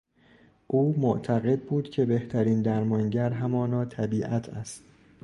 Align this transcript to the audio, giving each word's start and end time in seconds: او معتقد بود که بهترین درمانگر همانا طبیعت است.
او 0.67 0.99
معتقد 0.99 1.61
بود 1.65 1.89
که 1.89 2.05
بهترین 2.05 2.61
درمانگر 2.61 3.29
همانا 3.33 3.85
طبیعت 3.85 4.49
است. 4.49 4.83